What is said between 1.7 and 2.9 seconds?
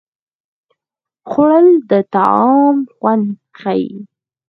د طعام